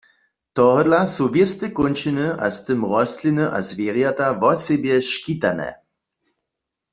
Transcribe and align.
Tohodla 0.55 1.01
su 1.13 1.23
wěste 1.35 1.65
kónčiny 1.79 2.27
a 2.45 2.49
z 2.55 2.57
tym 2.65 2.79
rostliny 2.93 3.45
a 3.57 3.61
zwěrjata 3.69 4.27
wosebje 4.41 4.97
škitane. 5.11 5.69